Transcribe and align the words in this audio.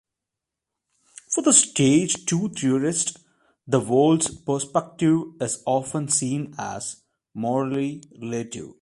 For 1.31 1.43
the 1.43 1.53
stage 1.53 2.25
two 2.25 2.49
theorist, 2.49 3.19
the 3.67 3.79
world's 3.79 4.33
perspective 4.35 5.19
is 5.39 5.61
often 5.67 6.07
seen 6.07 6.55
as 6.57 7.03
morally 7.35 8.01
relative. 8.19 8.69